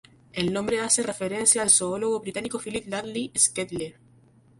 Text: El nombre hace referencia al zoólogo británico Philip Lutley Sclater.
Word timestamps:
El 0.33 0.51
nombre 0.51 0.79
hace 0.81 1.03
referencia 1.03 1.61
al 1.61 1.69
zoólogo 1.69 2.19
británico 2.19 2.57
Philip 2.59 2.87
Lutley 2.91 3.31
Sclater. 3.37 3.99